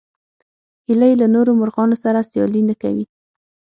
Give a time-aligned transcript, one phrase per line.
[0.87, 3.05] هیلۍ له نورو مرغانو سره سیالي نه کوي